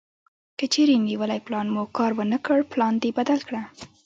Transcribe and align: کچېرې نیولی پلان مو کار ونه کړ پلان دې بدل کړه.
کچېرې 0.59 0.95
نیولی 1.07 1.39
پلان 1.45 1.67
مو 1.73 1.83
کار 1.97 2.11
ونه 2.17 2.37
کړ 2.45 2.59
پلان 2.71 2.93
دې 3.03 3.09
بدل 3.17 3.39
کړه. 3.47 3.61